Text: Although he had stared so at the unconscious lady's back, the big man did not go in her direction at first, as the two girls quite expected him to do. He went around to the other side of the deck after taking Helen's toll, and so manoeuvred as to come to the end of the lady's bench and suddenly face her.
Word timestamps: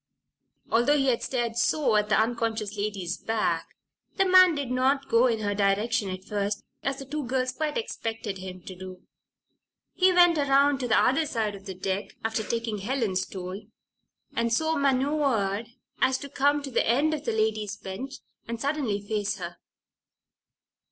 Although 0.71 0.97
he 0.97 1.09
had 1.09 1.21
stared 1.21 1.57
so 1.57 1.95
at 1.95 2.09
the 2.09 2.19
unconscious 2.19 2.75
lady's 2.75 3.17
back, 3.17 3.67
the 4.17 4.23
big 4.23 4.31
man 4.31 4.55
did 4.55 4.71
not 4.71 5.07
go 5.07 5.27
in 5.27 5.41
her 5.41 5.53
direction 5.53 6.09
at 6.09 6.23
first, 6.23 6.63
as 6.81 6.97
the 6.97 7.05
two 7.05 7.23
girls 7.27 7.51
quite 7.51 7.77
expected 7.77 8.39
him 8.39 8.63
to 8.63 8.73
do. 8.75 9.03
He 9.93 10.11
went 10.11 10.39
around 10.39 10.79
to 10.79 10.87
the 10.87 10.97
other 10.97 11.27
side 11.27 11.53
of 11.53 11.67
the 11.67 11.75
deck 11.75 12.15
after 12.25 12.41
taking 12.43 12.79
Helen's 12.79 13.27
toll, 13.27 13.61
and 14.35 14.51
so 14.51 14.75
manoeuvred 14.75 15.67
as 15.99 16.17
to 16.17 16.29
come 16.29 16.63
to 16.63 16.71
the 16.71 16.87
end 16.87 17.13
of 17.13 17.23
the 17.25 17.31
lady's 17.31 17.77
bench 17.77 18.15
and 18.47 18.59
suddenly 18.59 18.99
face 19.07 19.37
her. 19.37 19.57